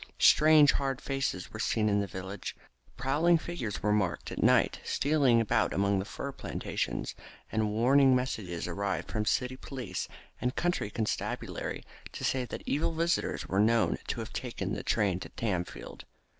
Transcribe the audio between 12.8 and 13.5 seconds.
visitors